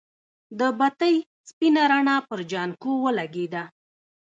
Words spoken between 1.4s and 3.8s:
سپينه رڼا پر جانکو ولګېده.